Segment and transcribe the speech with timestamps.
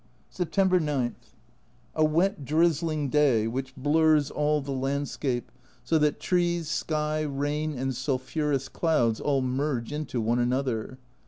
[0.31, 1.13] September 9.
[1.93, 5.51] A wet drizzling day, which blurs all the landscape,
[5.83, 10.97] so that trees, sky, rain and sulphurous clouds all merge into one another.